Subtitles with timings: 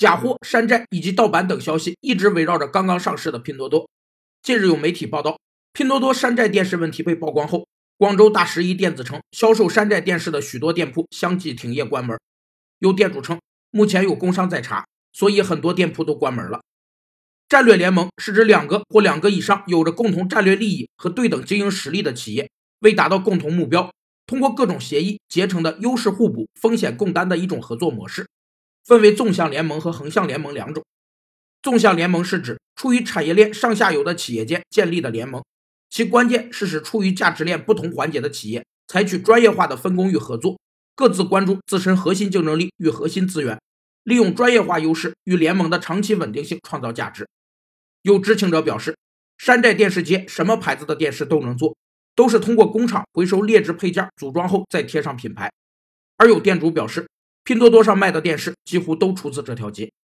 [0.00, 3.86] 假货、山寨以及盗版等消息一直围绕着刚刚上市的拼多多。
[4.42, 5.38] 近日有媒体报道，
[5.74, 7.68] 拼多多山寨电视问题被曝光后，
[7.98, 12.18] 广州大十一电子城销售山寨电视的许多店铺相继停业关门。
[12.78, 13.38] 有店主称，
[13.70, 16.62] 目前有工商在查，所以很多店铺都关门了。
[17.46, 22.48] 战略联盟是指两个或两个以上有着共同战略利益和对等经营实力的企业，
[22.78, 23.92] 为达到共同目标，
[24.26, 28.29] 通过各种协议结成的优势互补、风险共担的一种合作模式。
[28.90, 30.84] 分为纵向联盟和横向联盟两种。
[31.62, 35.44] 纵向联盟是指处于产业链上下游的企业间建立的联盟，
[35.88, 40.58] 其关键是使处于价值链不同环节的企业采取专业化的分工与合作，
[40.96, 43.60] 各自关注自身核心竞争力与核心资源，
[44.02, 47.28] 利用专业化优势与联盟的长期稳定性创造价值。
[48.02, 48.96] 有知情者表示，
[49.38, 51.76] 山寨电视街什么牌子的电视都能做，
[52.16, 55.48] 都是通过工厂回收劣质配件组装后再贴上品牌。
[56.16, 57.06] 而有店主表示。
[57.50, 59.90] 拼多多上卖的电视几乎都出自这条街。